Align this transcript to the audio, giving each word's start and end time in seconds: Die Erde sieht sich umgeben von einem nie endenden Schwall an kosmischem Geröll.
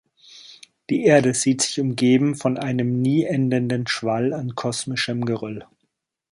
Die 0.89 1.03
Erde 1.05 1.35
sieht 1.35 1.61
sich 1.61 1.79
umgeben 1.79 2.33
von 2.33 2.57
einem 2.57 3.03
nie 3.03 3.23
endenden 3.23 3.85
Schwall 3.85 4.33
an 4.33 4.55
kosmischem 4.55 5.25
Geröll. 5.25 5.63